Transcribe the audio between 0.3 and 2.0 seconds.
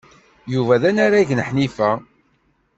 Yuba d anarag n Ḥnifa.